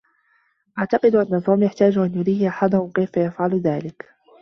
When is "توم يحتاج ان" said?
1.43-2.19